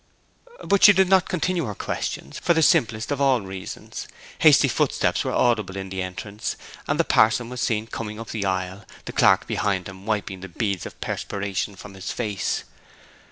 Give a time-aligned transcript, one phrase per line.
[0.63, 4.07] But she did not continue her questions, for the simplest of all reasons:
[4.39, 6.55] hasty footsteps were audible in the entrance,
[6.87, 10.49] and the parson was seen coming up the aisle, the clerk behind him wiping the
[10.49, 12.63] beads of perspiration from his face.